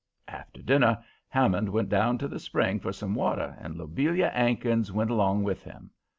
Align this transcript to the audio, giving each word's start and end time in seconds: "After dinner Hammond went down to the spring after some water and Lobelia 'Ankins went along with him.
"After 0.27 0.63
dinner 0.63 0.97
Hammond 1.29 1.69
went 1.69 1.89
down 1.89 2.17
to 2.17 2.27
the 2.27 2.39
spring 2.39 2.77
after 2.77 2.91
some 2.91 3.13
water 3.13 3.55
and 3.59 3.75
Lobelia 3.77 4.31
'Ankins 4.33 4.91
went 4.91 5.11
along 5.11 5.43
with 5.43 5.61
him. 5.63 5.91